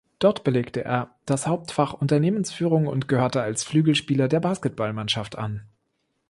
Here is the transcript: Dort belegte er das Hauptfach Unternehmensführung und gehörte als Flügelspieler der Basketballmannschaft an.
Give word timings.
Dort 0.17 0.43
belegte 0.43 0.83
er 0.83 1.13
das 1.27 1.45
Hauptfach 1.45 1.93
Unternehmensführung 1.93 2.87
und 2.87 3.07
gehörte 3.07 3.43
als 3.43 3.63
Flügelspieler 3.63 4.27
der 4.27 4.39
Basketballmannschaft 4.39 5.37
an. 5.37 5.67